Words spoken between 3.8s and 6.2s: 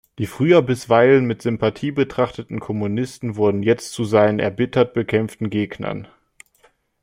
zu seinen erbittert bekämpften Gegnern.